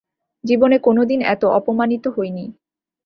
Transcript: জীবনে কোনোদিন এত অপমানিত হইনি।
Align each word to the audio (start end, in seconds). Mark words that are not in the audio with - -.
জীবনে 0.43 0.77
কোনোদিন 0.79 1.19
এত 1.25 1.43
অপমানিত 1.51 2.03
হইনি। 2.07 2.45